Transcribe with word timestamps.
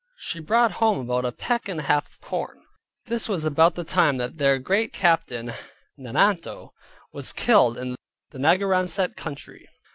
She 0.17 0.39
brought 0.39 0.71
home 0.81 0.97
about 1.01 1.25
a 1.25 1.31
peck 1.31 1.69
and 1.69 1.79
half 1.81 2.07
of 2.11 2.21
corn. 2.21 2.63
This 3.05 3.29
was 3.29 3.45
about 3.45 3.75
the 3.75 3.83
time 3.83 4.17
that 4.17 4.39
their 4.39 4.57
great 4.57 4.93
captain, 4.93 5.53
Naananto, 5.95 6.71
was 7.13 7.31
killed 7.31 7.77
in 7.77 7.95
the 8.31 8.39
Narragansett 8.39 9.15
country. 9.15 9.69